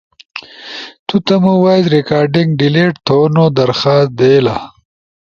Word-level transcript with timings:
تو 1.07 1.15
تمو 1.25 1.53
وائس 1.63 1.85
ریکارڈنگ 1.97 2.49
ڈیلیٹ 2.59 2.93
تھونو 3.05 3.45
درخواست 3.59 4.09
دیلا 4.19 4.57